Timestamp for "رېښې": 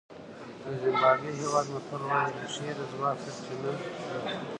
2.41-2.69